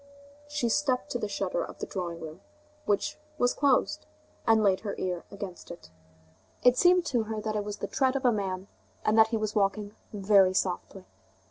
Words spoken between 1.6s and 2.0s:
of the